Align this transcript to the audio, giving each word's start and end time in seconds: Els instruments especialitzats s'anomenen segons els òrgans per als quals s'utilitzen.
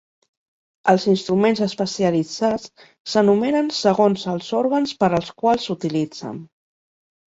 Els 0.93 1.03
instruments 1.11 1.61
especialitzats 1.65 2.89
s'anomenen 3.13 3.71
segons 3.83 4.27
els 4.35 4.51
òrgans 4.65 4.99
per 5.05 5.15
als 5.23 5.35
quals 5.43 5.73
s'utilitzen. 5.73 6.47